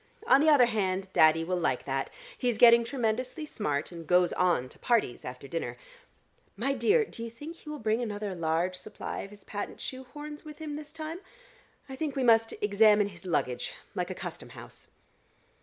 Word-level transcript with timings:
On 0.25 0.41
the 0.41 0.49
other 0.49 0.65
hand 0.65 1.09
Daddy 1.13 1.43
will 1.43 1.59
like 1.59 1.85
that: 1.85 2.09
he's 2.35 2.57
getting 2.57 2.83
tremendously 2.83 3.45
smart, 3.45 3.91
and 3.91 4.07
'goes 4.07 4.33
on' 4.33 4.67
to 4.69 4.79
parties 4.79 5.23
after 5.23 5.47
dinner. 5.47 5.77
My 6.57 6.73
dear, 6.73 7.05
do 7.05 7.23
you 7.23 7.29
think 7.29 7.55
he 7.55 7.69
will 7.69 7.77
bring 7.77 8.01
another 8.01 8.33
large 8.33 8.75
supply 8.75 9.19
of 9.19 9.29
his 9.29 9.43
patent 9.43 9.79
shoe 9.79 10.03
horns 10.05 10.43
with 10.43 10.57
him 10.57 10.75
this 10.75 10.91
time? 10.91 11.19
I 11.87 11.95
think 11.95 12.15
we 12.15 12.23
must 12.23 12.51
examine 12.63 13.09
his 13.09 13.27
luggage, 13.27 13.75
like 13.93 14.09
a 14.09 14.15
customhouse." 14.15 14.89